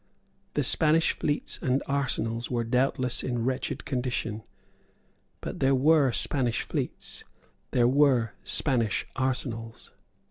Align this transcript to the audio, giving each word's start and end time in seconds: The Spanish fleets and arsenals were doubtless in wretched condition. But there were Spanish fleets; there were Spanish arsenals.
The 0.55 0.63
Spanish 0.63 1.11
fleets 1.13 1.59
and 1.61 1.83
arsenals 1.85 2.49
were 2.49 2.63
doubtless 2.63 3.21
in 3.21 3.45
wretched 3.45 3.85
condition. 3.85 4.41
But 5.41 5.59
there 5.59 5.75
were 5.75 6.11
Spanish 6.11 6.63
fleets; 6.63 7.23
there 7.69 7.87
were 7.87 8.33
Spanish 8.43 9.05
arsenals. 9.15 9.91